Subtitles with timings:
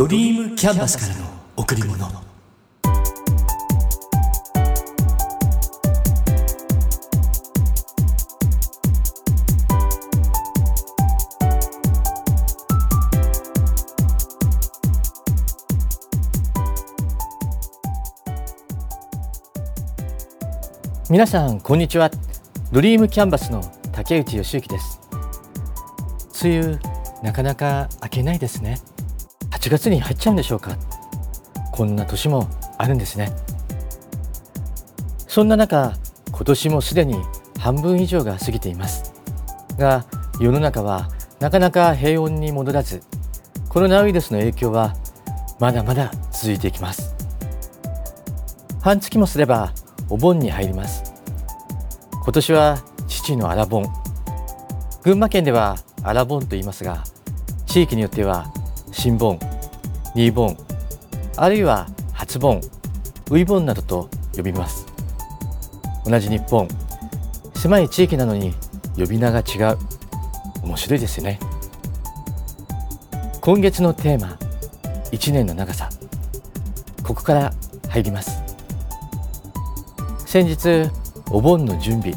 [0.00, 1.26] ドリームキャンバスからの
[1.58, 2.08] 贈り物。
[21.10, 22.10] 皆さんこんにちは。
[22.72, 23.62] ドリームキャンバスの
[23.92, 24.98] 竹内義之です。
[26.42, 26.78] 梅雨
[27.22, 28.78] なかなか明けないですね。
[29.60, 30.74] 8月に入っちゃうんでしょうか。
[31.70, 33.30] こんな年もあるんですね。
[35.28, 35.92] そんな中
[36.32, 37.22] 今年もすでに
[37.58, 39.12] 半分以上が過ぎています。
[39.76, 40.06] が
[40.40, 41.10] 世の中は
[41.40, 43.02] なかなか平穏に戻らず
[43.68, 44.94] コロナウイルスの影響は
[45.58, 47.14] まだまだ続いていきます。
[48.80, 49.74] 半月もすれば
[50.08, 51.12] お盆に入ります。
[52.12, 53.86] 今年は父のアラ盆
[55.02, 57.04] 群馬県ではアラ盆と言いますが
[57.66, 58.50] 地域によっては
[58.90, 59.49] 新盆。
[60.14, 60.56] 新盆
[61.36, 62.60] あるいは初盆
[63.30, 64.86] ウイ盆などと呼びます。
[66.04, 66.68] 同じ日本
[67.54, 68.54] 狭い地域なのに
[68.96, 69.78] 呼び名が違う。
[70.62, 71.38] 面白いですよね。
[73.40, 74.36] 今月のテーマ
[75.12, 75.88] 1年の長さ。
[77.02, 77.52] ここから
[77.88, 78.42] 入ります。
[80.26, 80.90] 先日
[81.30, 82.14] お盆の準備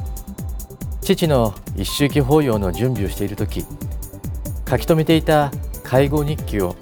[1.01, 3.65] 父の一周忌法要の準備をしている時
[4.69, 5.51] 書き留めていた
[5.83, 6.75] 介護日記を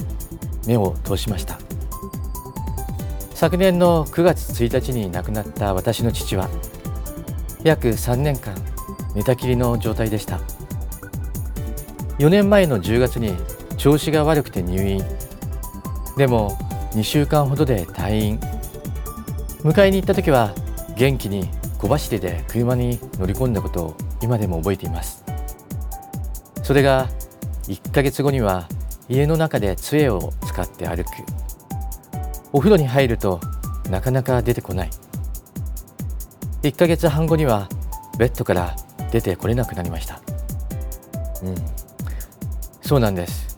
[0.65, 1.59] 目を通しました。
[3.33, 6.47] 昨年の9月1日に亡くなった私の父は
[7.63, 8.53] 約3年間
[9.15, 10.39] 寝たきりの状態でした。
[12.19, 13.33] 4年前の10月に
[13.77, 15.03] 調子が悪くて入院。
[16.17, 16.57] でも
[16.91, 18.39] 2週間ほどで退院。
[19.63, 20.53] 迎えに行った時は
[20.95, 25.23] 元気に小走りで車に乗り込んだことを今でも覚えています。
[26.61, 27.09] それが
[27.67, 28.67] 1ヶ月後には
[29.11, 31.09] 家の中で杖を使って歩く。
[32.53, 33.41] お風呂に入ると
[33.89, 34.89] なかなか出てこない。
[36.63, 37.67] 1ヶ月半後には
[38.17, 38.73] ベッドから
[39.11, 40.21] 出てこれなくなりました。
[41.43, 41.55] うん。
[42.81, 43.57] そうなんです。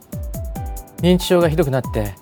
[1.02, 2.16] 認知症がひどくなって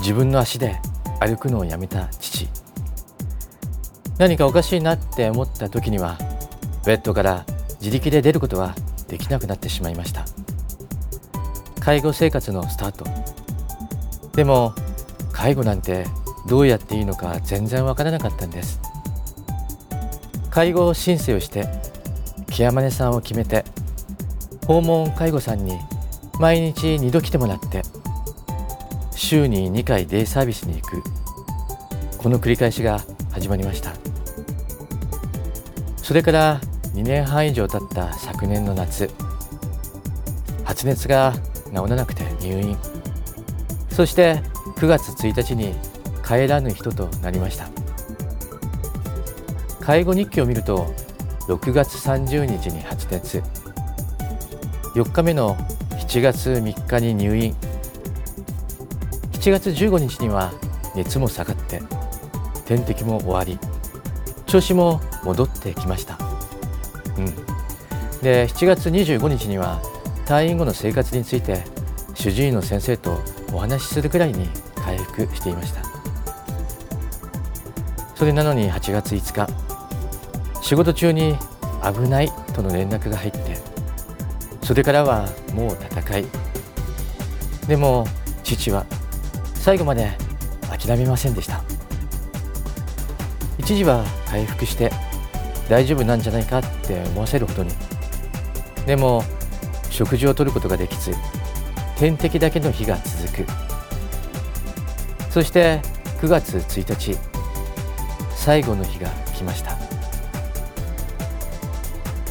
[0.00, 0.78] 自分の足で
[1.18, 2.46] 歩くのをやめた父。
[4.18, 6.18] 何かおかしいなって思った時には
[6.84, 7.46] ベッドから
[7.80, 8.74] 自力で出ることは
[9.08, 10.26] できなくなってしまいました。
[11.80, 13.04] 介護生活のスタート。
[14.36, 14.74] でも
[15.32, 16.06] 介護なんて
[16.48, 18.80] どうやっていいのか全然わからなかったんです。
[20.50, 21.66] 介護申請をして
[22.48, 23.64] ケアマネさんを決めて
[24.66, 25.78] 訪問介護さんに
[26.38, 27.82] 毎日2度来てもらって
[29.14, 31.02] 週に2回デイサービスに行く。
[32.18, 33.00] この繰り返しが
[33.32, 33.92] 始まりました。
[35.96, 36.60] それから
[36.94, 39.10] 2年半以上経った昨年の夏。
[40.64, 41.32] 発熱が
[41.74, 42.76] 治らなくて入院。
[43.90, 44.42] そして
[44.76, 45.74] 9月1日に
[46.26, 47.68] 帰らぬ人となりました。
[49.80, 50.94] 介護日記を見ると
[51.48, 53.42] 6月30日に発熱。
[54.94, 55.56] 4日目の
[55.98, 57.54] 7月3日に入院。
[59.40, 60.52] 7月15日には
[60.94, 61.80] 熱も下がって
[62.66, 63.58] 点滴も終わり
[64.46, 66.18] 調子も戻ってきました、
[67.16, 67.26] うん、
[68.20, 69.80] で7月25日には
[70.30, 71.64] 退院後の生活について
[72.14, 73.20] 主治医の先生と
[73.52, 75.82] お話しするくらいに回復していました。
[78.14, 79.48] それなのに8月5日
[80.62, 81.36] 仕事中に
[81.82, 83.58] 危ないとの連絡が入って
[84.62, 86.26] それからはもう戦い。
[87.66, 88.06] でも
[88.44, 88.86] 父は
[89.54, 90.12] 最後まで
[90.70, 91.60] 諦めませんでした。
[93.58, 94.92] 一時は回復して
[95.68, 97.72] 大丈夫なんじゃないかって思わせるほどに。
[98.86, 99.24] でも
[100.00, 101.12] 食事をとることができず
[101.98, 103.46] 点滴だけの日が続く。
[105.30, 105.82] そして
[106.22, 107.18] 9月1日
[108.34, 109.76] 最後の日が来ました。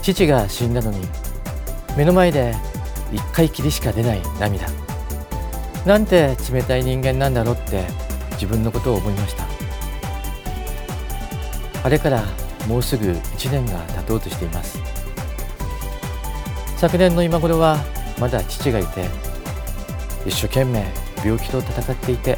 [0.01, 1.07] 父が死んだのに
[1.95, 2.55] 目の前で
[3.13, 4.65] 一回きりしか出ない涙。
[5.85, 7.83] なんて冷たい人間なんだろうって
[8.31, 9.45] 自分のことを思いました。
[11.83, 12.23] あれから
[12.67, 14.98] もうすぐ1年が経とうとしています。
[16.79, 17.77] 昨年の今頃は
[18.21, 19.09] まだ父がいて
[20.25, 20.85] 一生懸命
[21.25, 22.37] 病気と闘っていて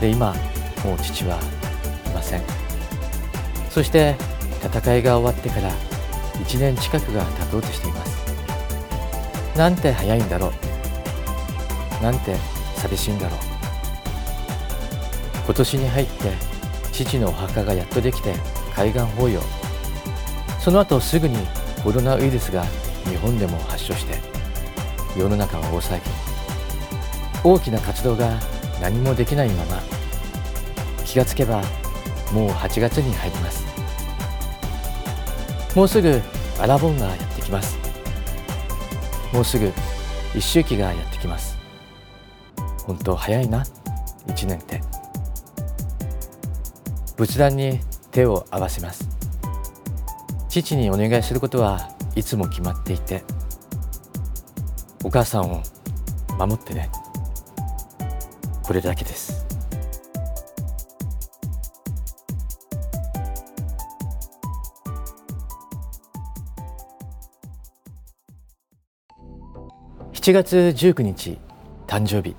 [0.00, 0.34] で今
[0.82, 1.36] もう父は
[2.06, 2.42] いません。
[3.68, 4.16] そして
[4.64, 5.70] 戦いが終わってから
[6.42, 9.58] 1年近くが経とうとしています。
[9.58, 10.50] なんて早いんだろ
[12.00, 12.02] う。
[12.02, 12.34] なんて
[12.76, 13.40] 寂しいんだろう。
[15.44, 16.32] 今年に入って
[16.92, 18.34] 父のお墓がやっとできて
[18.74, 19.42] 海岸法要。
[20.60, 21.36] その後すぐに
[21.84, 22.64] コロナウイルスが
[23.08, 24.18] 日本でも発症して
[25.16, 26.02] 世の中は大騒ぎ
[27.44, 28.38] 大きな活動が
[28.80, 29.80] 何もできないまま
[31.04, 31.62] 気がつけば
[32.32, 33.64] もう8月に入ります。
[35.74, 36.20] もうすぐ
[36.58, 37.78] アラボンがやってきます。
[39.32, 39.72] もうすぐ
[40.34, 41.56] 一周期がやってきます。
[42.84, 43.64] 本当早いな
[44.26, 44.80] 1年って。
[47.16, 47.80] 仏壇に
[48.10, 49.08] 手を合わせます。
[50.48, 53.22] 父にお願いすることはいつも決まっていて
[55.04, 55.62] お母さんを
[56.38, 56.90] 守ってね。
[58.64, 59.46] これだけです。
[70.12, 71.38] 7月19日
[71.86, 72.34] 誕生日。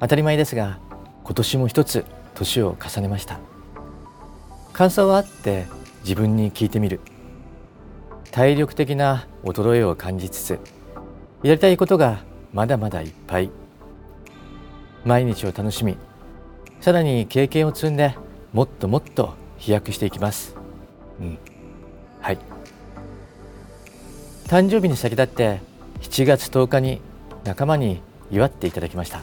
[0.00, 0.80] 当たり前ですが
[1.22, 2.04] 今年も一つ
[2.34, 3.38] 年を重ねました。
[4.72, 5.66] 感想はあって
[6.02, 7.00] 自分に聞いてみる。
[8.32, 10.58] 体力的な衰えを感じつつ
[11.42, 12.24] やりたいことが
[12.54, 13.50] まだまだいっぱい。
[15.04, 15.98] 毎日を楽しみ
[16.80, 18.16] さらに経験を積んで
[18.54, 20.56] もっともっと飛躍していきます。
[21.20, 21.38] うん。
[22.22, 22.38] はい。
[24.46, 25.60] 誕生日に先立って
[26.00, 27.02] 7月10日に
[27.44, 28.00] 仲間に
[28.30, 29.20] 祝っていただきました。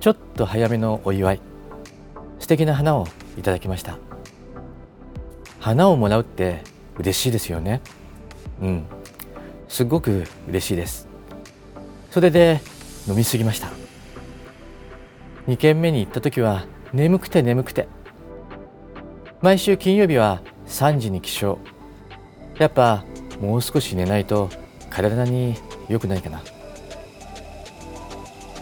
[0.00, 1.40] ちょっと早めのお祝い。
[2.38, 3.06] 素敵な花を
[3.38, 3.98] いただきました。
[5.60, 7.80] 花をもらうって嬉しいですよね。
[8.60, 8.86] うん。
[9.68, 11.08] すごく嬉しいです。
[12.10, 12.60] それで
[13.08, 13.68] 飲みすぎました。
[15.48, 17.88] 2軒目に行った時は眠くて眠くて。
[19.40, 21.58] 毎週金曜日は3時に起床。
[22.58, 23.04] やっぱ
[23.40, 24.50] もう少し寝ないと
[24.90, 25.56] 体に
[25.88, 26.42] 良くないかな。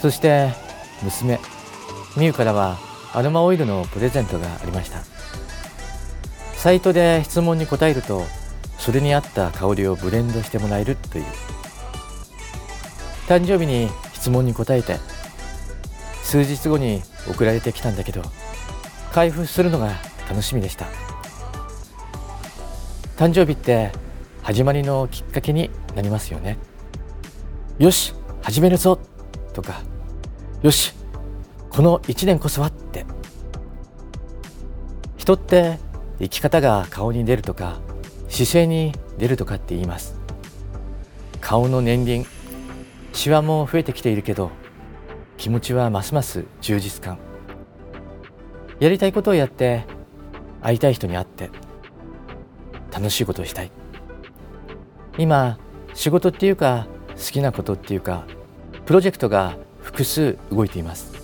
[0.01, 0.51] そして
[1.03, 1.39] 娘。
[2.17, 2.79] みゆからは
[3.13, 5.03] アロマオイルのプレゼントがありました。
[6.61, 8.27] サイトで質問に答えると
[8.77, 11.25] それに合った香りをブレンドしてもらえるという。
[13.27, 14.99] 誕生日に質問に答えて
[16.23, 18.21] 数日後に送られてきたんだけど
[19.11, 19.95] 開封するのが
[20.29, 20.85] 楽しみでした。
[23.17, 23.91] 誕生日って
[24.43, 26.59] 始まりのきっかけになりますよね。
[27.79, 29.01] よし始めるぞ
[29.55, 29.81] とか
[30.61, 30.93] よし
[31.71, 33.07] この1年こそはって。
[35.17, 35.79] 人って
[36.21, 37.81] 生き方が顔に出るとか
[38.29, 40.21] 姿勢に出るとかって言います。
[41.41, 42.27] 顔の年輪
[43.13, 44.51] シワも増えてきているけど
[45.37, 47.19] 気持ちはますます充実感。
[48.79, 49.85] やりたいことをやって
[50.63, 51.51] 会いたい人に会って
[52.93, 53.73] 楽しいことをしたい。
[55.19, 55.59] 今
[55.95, 58.27] 仕事っていうか好きなことっていうか
[58.85, 61.15] プロジェクトが複数動いています。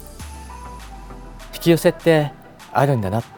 [1.54, 2.32] 引き寄せって
[2.72, 3.35] あるんだなって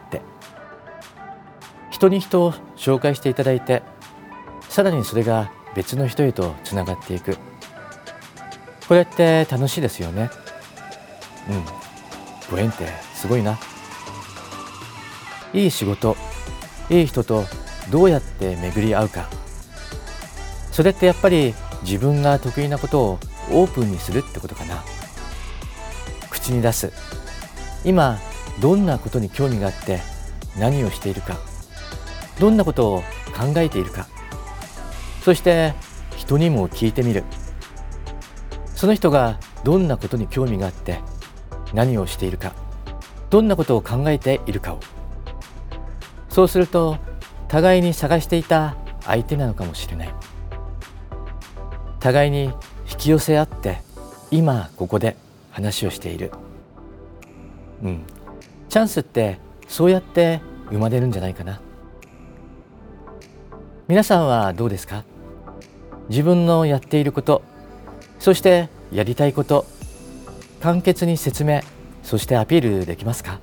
[1.98, 3.82] 人に人を紹介していただいて
[4.68, 7.36] さらにそれが別の人へとつながっていく。
[8.86, 10.30] これって楽しいですよね。
[11.50, 11.64] うん。
[12.52, 13.58] ご縁ってすごいな。
[15.52, 16.16] いい仕事
[16.88, 17.44] いい人と
[17.90, 19.28] どうやって巡り合うか。
[20.70, 21.52] それってやっぱり
[21.82, 23.18] 自分が得意なことを
[23.50, 24.84] オープンにするってことかな。
[26.30, 26.92] 口に出す。
[27.84, 28.20] 今
[28.60, 30.00] どんなことに興味があって
[30.56, 31.47] 何をしているか。
[32.38, 33.02] どんなことを
[33.36, 34.06] 考えているか。
[35.22, 35.74] そして
[36.16, 37.24] 人にも聞いてみる。
[38.74, 41.00] その人がどんなことに興味があって
[41.74, 42.54] 何をしているか
[43.28, 44.80] どんなことを考えているかを。
[46.28, 46.98] そうすると
[47.48, 50.14] 互いに探していた相手なのかもしれない。
[51.98, 52.52] 互いに引
[52.98, 53.80] き寄せ合って
[54.30, 55.16] 今ここで
[55.50, 56.30] 話をしている。
[57.82, 58.02] うん。
[58.68, 60.40] チャンスってそうやって
[60.70, 61.60] 生まれるんじゃないかな。
[63.88, 65.02] 皆さんはどうですか？
[66.10, 67.40] 自分のやっていること
[68.18, 69.64] そしてやりたいこと
[70.60, 71.62] 簡潔に説明
[72.02, 73.40] そしてアピールできますか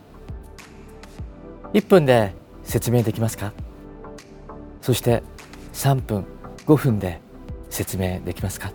[1.73, 3.53] ？1分で説明できますか？
[4.83, 5.23] そして
[5.73, 6.27] 3分
[6.67, 7.21] 5分で
[7.71, 8.71] 説明できますか？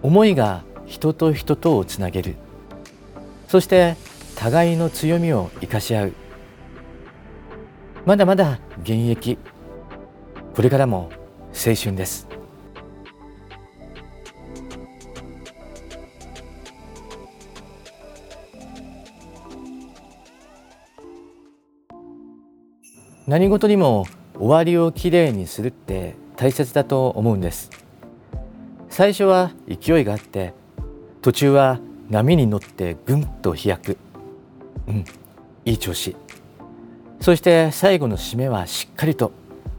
[0.00, 2.36] 思いが人と人とをつなげる。
[3.48, 3.96] そして
[4.34, 6.12] 互いの強みを生かし合う。
[8.04, 9.38] まだまだ現役。
[10.56, 11.10] これからも
[11.54, 12.26] 青春です。
[23.28, 27.70] 何事にも終わりをきれいにするって大切だと思うんです。
[28.88, 30.54] 最初は勢いがあって
[31.22, 31.78] 途中は
[32.10, 33.96] 波に乗ってぐんと飛躍。
[34.88, 35.04] うん
[35.64, 36.16] いい調子。
[37.22, 39.30] そして最後の締めはしっかりと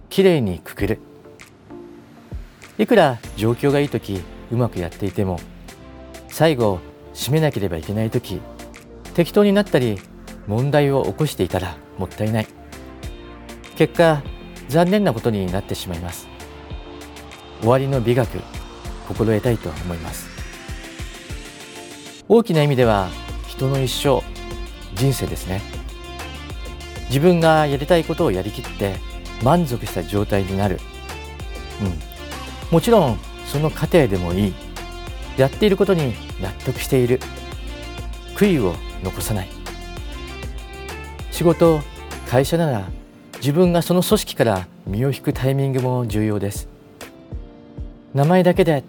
[0.10, 1.00] きれいにくくる。
[2.78, 5.42] いくら状況がいい時うまくやっていても
[6.30, 6.80] 最後
[7.14, 8.40] 締めなければいけない時
[9.14, 10.00] 適当になったり
[10.48, 12.48] 問題を起こしていたらもったいない。
[13.76, 14.24] 結果
[14.70, 16.30] 残念なことになってしまいます。
[17.60, 18.40] 終わりの美学
[19.10, 20.30] 心得たいと思います。
[22.30, 23.10] 大きな意味では
[23.50, 24.24] 人の一生
[24.96, 25.83] 人生ですね。
[27.14, 28.96] 自分がやりたいことをやりきって
[29.44, 30.80] 満足した状態になる、
[31.80, 34.54] うん、もちろんその過程でもいい。
[35.38, 37.20] やっていることに納得している。
[38.34, 39.48] 悔いを残さない。
[41.30, 41.82] 仕事
[42.28, 42.90] 会社なら
[43.36, 46.68] 自分がその組織から身を引くタイミングも重要です。
[48.16, 48.84] 名前だけで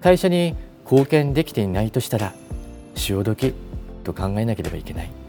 [0.00, 2.34] 会社に貢献できていないとしたら
[2.94, 3.52] 潮時
[4.04, 5.21] と考えなければいけない。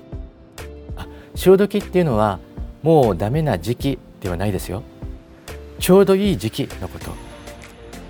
[1.36, 2.40] 潮時っていうのは
[2.82, 4.84] もうダメな時期ではないですよ。
[5.80, 7.12] ちょうどいい時期のこと。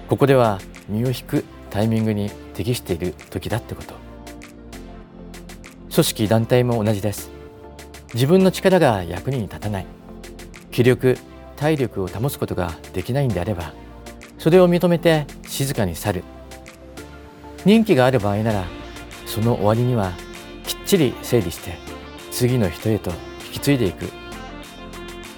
[0.09, 3.95] ここでは身を引くタイミングに適している時だってこと。
[5.91, 7.31] 組織団体も同じです。
[8.13, 9.85] 自分の力が役に立たない。
[10.71, 11.17] 気力
[11.55, 13.73] 体力を保つことができないんであれば
[14.37, 16.23] それを認めて静かに去る。
[17.63, 18.65] 任期がある場合なら
[19.25, 20.11] その終わりには
[20.65, 21.77] きっちり整理して
[22.43, 23.09] 次の人へと
[23.45, 24.09] 引き継いでいく。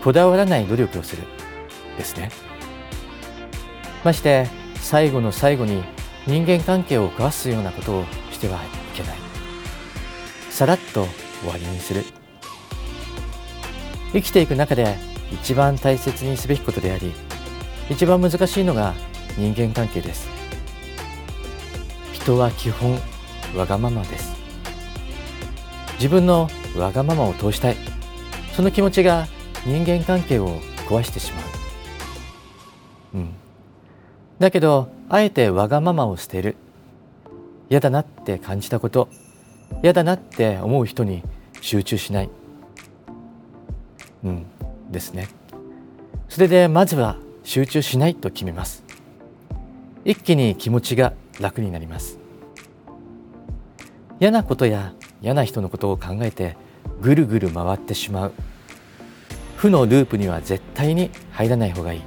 [0.03, 1.21] こだわらない努力をする。
[1.99, 2.31] ですね。
[4.03, 4.47] まして
[4.77, 5.83] 最後の最後に
[6.25, 8.59] 人間関係を壊すようなことをしてはい
[8.95, 9.17] けない。
[10.49, 11.05] さらっと
[11.41, 12.03] 終わりにする。
[14.11, 14.97] 生きていく中で
[15.31, 17.13] 一番大切にすべきことであり
[17.87, 18.95] 一番難しいのが
[19.37, 20.27] 人間関係です。
[22.13, 22.99] 人は基本
[23.55, 24.33] わがままです。
[25.97, 27.77] 自分のわがままを通したい。
[28.53, 29.27] その気持ちが
[29.65, 31.43] 人間関係を壊してしまう。
[33.15, 33.29] うん。
[34.39, 36.55] だけどあえてわがままを捨てる。
[37.69, 39.09] 嫌だなって感じたこと。
[39.83, 41.23] 嫌だなって思う人に
[41.61, 42.29] 集中しない。
[44.23, 44.45] うん。
[44.91, 45.29] ですね。
[46.29, 48.83] それでまずは集中しないと決めます。
[50.03, 52.19] 一気に気持ちが楽になります。
[54.19, 56.55] 嫌なことや嫌な人のことを考えて
[57.01, 58.33] ぐるぐる回ってしまう。
[59.57, 62.01] 負のループには絶対に入らない方がいい。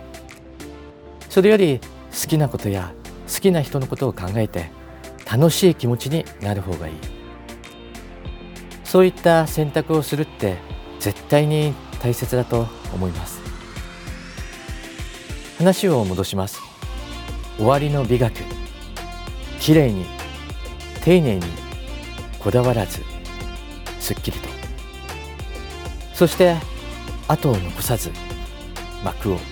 [1.28, 1.80] それより
[2.10, 2.92] 好きなことや
[3.32, 4.70] 好きな人のことを考えて
[5.30, 6.94] 楽しい気持ちになる方がいい。
[8.84, 10.56] そういった選択をするって
[10.98, 13.40] 絶対に大切だと思います。
[15.58, 16.60] 話を戻します。
[17.56, 18.34] 終わりの美学。
[19.60, 20.06] きれいに
[21.02, 21.42] 丁寧に
[22.38, 23.02] こだわらず
[23.98, 24.57] すっきりと。
[26.18, 26.56] そして
[27.28, 28.10] 後を残さず
[29.04, 29.42] 幕を引く。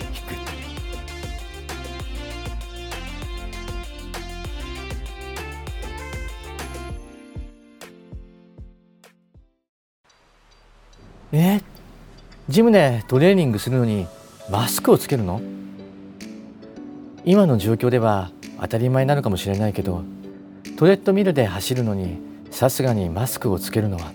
[11.30, 11.60] え？
[12.48, 14.08] ジムでトレーニングするのに
[14.50, 15.40] マスクをつけるの？
[17.24, 20.02] 今の状況では当たり前なのかもしれないけど
[20.76, 22.18] トレッドミルで走るのに
[22.50, 24.10] さすがにマスクをつけるのは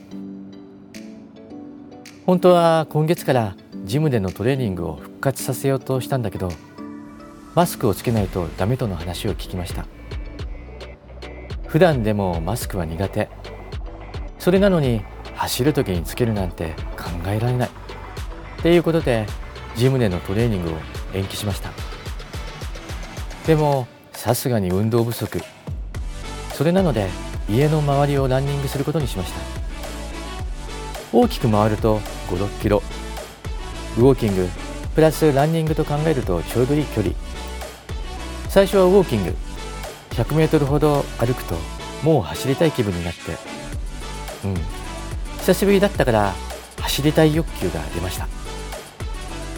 [2.26, 6.52] 本当は今月からジムでのトレーニングを復活させようとしたんだけど
[7.56, 9.86] マスクをつけないとダメとの話を聞きました。
[11.68, 13.30] 普段でもマスクは苦手。
[14.40, 15.02] それなのに
[15.36, 17.70] 走る時につけるなんて考えられない。
[17.70, 17.72] っ
[18.62, 19.26] ていうことで
[19.76, 20.74] ジムでのトレーニングを
[21.14, 21.72] 延期しました。
[23.48, 25.42] でもさすがに運動不足。
[26.54, 27.10] それなので
[27.50, 29.61] 家の周りをランニングすることにしました。
[31.14, 32.00] 大きく回ると
[32.30, 32.82] 56キロ。
[33.98, 34.48] ウォーキング。
[34.96, 37.14] プラスランニングと考えるとちょうどいい距離。
[38.50, 39.36] 最初はウォーキング。
[40.12, 41.56] 100メートルほど歩くと
[42.04, 43.20] もう走りたい気分になって。
[44.46, 44.56] うん。
[45.40, 46.34] 久しぶりだったから
[46.80, 48.28] 走りたい欲求が出ました。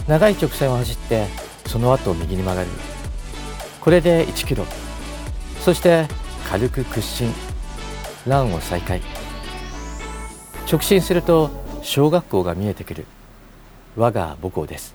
[0.08, 1.26] 長い直線を走って
[1.66, 2.68] その後右に曲がる。
[3.80, 4.64] これで1キロ。
[5.60, 6.06] そして
[6.48, 7.32] 軽く屈伸。
[8.26, 9.00] ランを再開。
[10.70, 11.50] 直進すると
[11.82, 13.06] 小学校が見えてくる。
[13.96, 14.94] 我が母校です。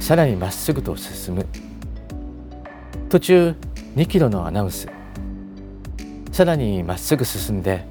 [0.00, 1.46] さらにまっすぐと進む。
[3.10, 3.54] 途中
[3.96, 4.88] 2キロのアナウンス。
[6.32, 7.84] さらにまっすぐ進んで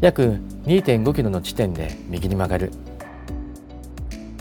[0.00, 2.72] 約2.5キロの地点で右に曲がる。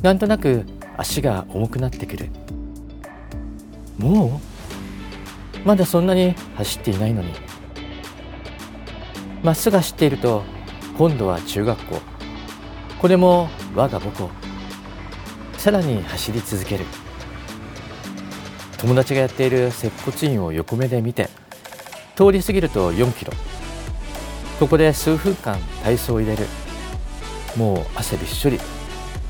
[0.02, 0.66] なんとなく
[0.98, 2.30] 足が重くなってくる。
[3.98, 4.42] も
[5.64, 5.68] う？
[5.68, 7.34] まだそんなに走っていないのに。
[9.44, 10.44] まっすぐ走っていると
[11.00, 12.02] 今度は中学校。
[13.00, 14.30] これも我が母校。
[15.58, 16.84] さらに走り続ける。
[18.80, 21.30] 友達がやっている接骨院を横目で見て
[22.18, 23.32] 通り過ぎると4キロ。
[24.60, 26.46] ここで数分間体操を入れる。
[27.56, 28.60] もう汗びっしょり。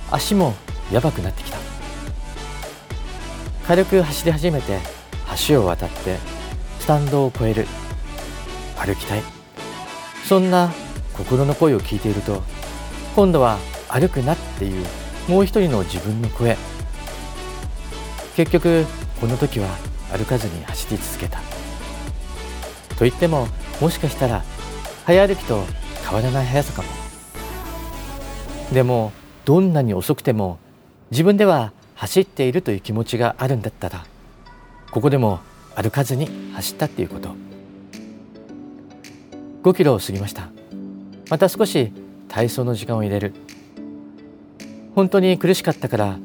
[0.09, 0.55] 足も
[0.91, 1.59] やばくなってきた。
[3.67, 4.79] 軽く走り始めて
[5.47, 6.17] 橋を渡って
[6.79, 7.67] スタンドを越える。
[8.75, 9.21] 歩きたい。
[10.27, 10.73] そんな
[11.19, 12.41] 心の声を聞いていると
[13.15, 13.59] 今度は
[13.89, 14.85] 歩くなっていう
[15.27, 16.57] もう一人の自分の声。
[18.35, 18.85] 結局
[19.19, 19.67] この時は
[20.11, 21.39] 歩かずに走り続けた。
[22.95, 23.47] と言っても
[23.81, 24.43] もしかしたら
[25.05, 25.63] 早歩きと
[26.05, 26.87] 変わらない速さかも。
[28.73, 29.11] でも
[29.45, 30.57] どんなに遅くても
[31.11, 34.05] 自分では走っているという気持ちがあるんだったら
[34.91, 35.39] ここでも
[35.75, 37.35] 歩かずに走ったっていうこと。
[39.63, 40.58] 5キロを過ぎました。
[41.29, 41.91] また少し
[42.27, 43.33] 体操の時間を入れる。
[44.95, 46.17] 本当に苦しかったから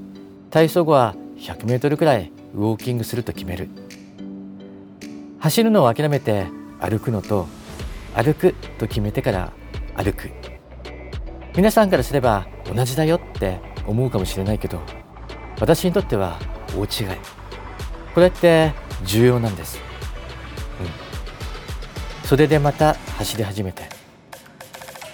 [0.51, 3.69] 体操後は100メートルくらいウォーキングすると決める。
[5.39, 6.47] 走るのを諦めて
[6.81, 7.47] 歩くのと
[8.15, 9.53] 歩くと決めてから
[9.95, 10.31] 歩く。
[11.55, 14.81] 皆さんからすれば同じだよって思うかもしれないけど
[15.61, 16.39] 私にとっては
[16.77, 17.17] 大違い。
[18.15, 18.73] これって
[19.05, 19.79] 重要なんです、
[20.81, 23.94] うん、それでまた走り始めて。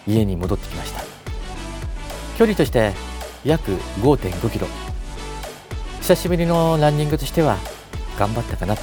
[0.07, 1.03] 家に戻ってきました。
[2.39, 2.93] 距離として
[3.45, 4.67] 約5.5キロ。
[6.01, 7.59] 久しぶりのランニングとしては
[8.19, 8.83] 頑張ったかなと。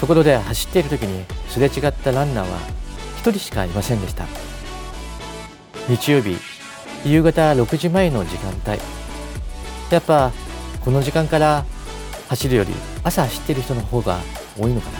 [0.00, 2.58] ところで走っている時にすれ違ったランナーは
[3.22, 4.26] 1人しかいませんでした。
[5.88, 6.36] 日曜日
[7.04, 8.80] 夕方6時前の時間帯。
[9.90, 10.32] やっぱ
[10.84, 11.64] この時間から
[12.28, 12.72] 走るより
[13.04, 14.20] 朝走っている人の方が
[14.58, 14.98] 多いのかな。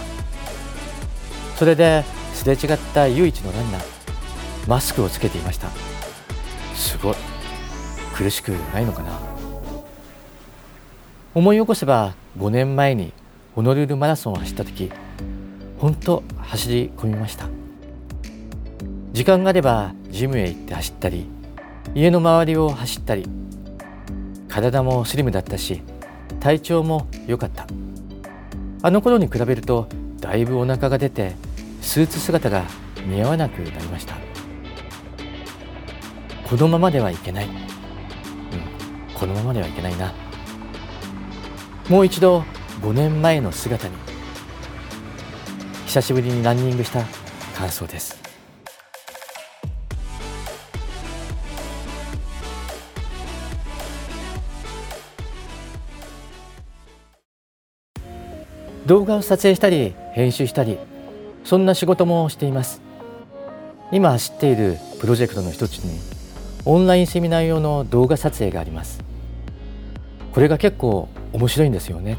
[1.56, 2.04] それで
[2.42, 3.82] すれ違った唯一のランナー
[4.66, 5.68] マスクをつけていました。
[6.74, 7.14] すごい。
[8.12, 9.12] 苦しくないのかな？
[11.34, 13.12] 思い起こせば5年前に
[13.54, 14.90] ホノルルマラソンを走った時
[15.78, 17.46] 本当走り込みました。
[19.12, 21.28] 時間があればジムへ行って走ったり
[21.94, 23.24] 家の周りを走ったり
[24.48, 25.80] 体もスリムだったし
[26.40, 27.68] 体調も良かった。
[28.82, 29.86] あの頃に比べると
[30.18, 31.36] だいぶお腹が出て
[31.82, 32.64] スーツ姿が
[33.06, 34.16] 似合わなくなりました。
[36.48, 37.52] このままではいけない、うん、
[39.12, 40.14] このままではいけないな。
[41.90, 42.44] もう一度
[42.80, 43.94] 5年前の姿に。
[45.86, 47.04] 久しぶりにランニングした
[47.54, 48.22] 感想です。
[58.86, 60.78] 動画を撮影したり編集したり
[61.52, 62.80] そんな仕事もしています。
[63.92, 66.00] 今走っているプロジェクトの一つに
[66.64, 69.04] オンラインセミナー用の動画撮影があります。
[70.32, 72.16] これが結構面白いんですよね。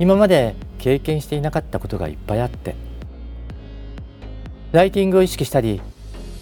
[0.00, 2.74] 今まで経験していなかったことがいっぱいあって
[4.72, 5.80] ライティングを意識したり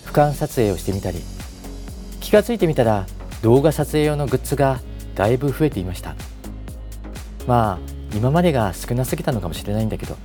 [0.06, 1.18] 俯瞰撮影をしてみたり
[2.20, 3.04] 気が付いてみたら
[3.42, 4.80] 動画撮影用のグッズが
[5.14, 6.14] だいぶ増えていました。
[7.46, 10.16] まあ今までが少なすぎたのかもしれないんだけど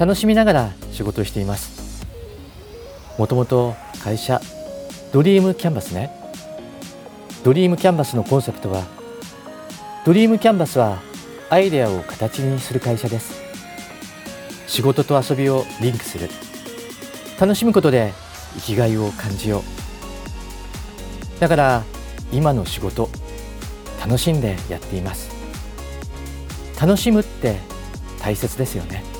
[0.00, 2.06] 楽しみながら仕事をしています。
[3.18, 4.40] もともと会社
[5.12, 6.10] ドリームキャンバスね。
[7.44, 8.84] ドリームキャンバスのコンセプトは
[10.06, 11.02] ドリームキャンバスは
[11.50, 13.42] アイデアを形にする会社です。
[14.68, 16.30] 仕事と遊びをリンクする。
[17.38, 18.14] 楽しむことで
[18.54, 21.40] 生きがいを感じよう。
[21.40, 21.84] だから
[22.32, 23.10] 今の仕事
[24.00, 25.28] 楽しんでやっています。
[26.80, 27.58] 楽しむって
[28.18, 29.19] 大切ですよね。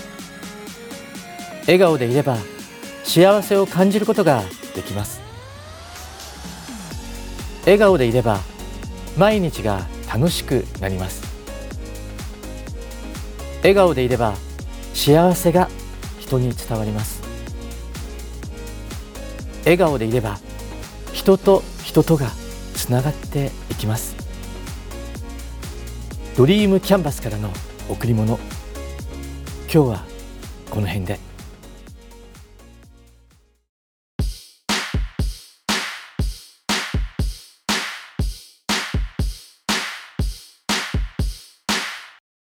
[1.71, 2.37] 笑顔でいれば
[3.05, 4.43] 幸せを感じることが
[4.75, 5.21] できます。
[7.61, 8.41] 笑顔でいれば
[9.17, 11.23] 毎日が楽しくなります。
[13.59, 14.33] 笑顔でいれば
[14.93, 15.69] 幸せが
[16.19, 17.21] 人に伝わります。
[19.61, 20.39] 笑顔でいれば
[21.13, 22.27] 人と人とが
[22.75, 24.13] つながっていきます。
[26.35, 27.49] ドリームキャンバスからの
[27.87, 28.37] 贈り物。
[29.73, 30.05] 今日は
[30.69, 31.30] この辺で。